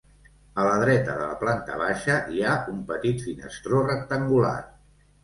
A 0.61 0.63
la 0.67 0.77
dreta 0.83 1.17
de 1.19 1.27
la 1.31 1.35
planta 1.41 1.77
baixa 1.81 2.15
hi 2.37 2.41
ha 2.45 2.53
un 2.73 2.79
petit 2.93 3.21
finestró 3.27 3.83
rectangular. 3.91 4.57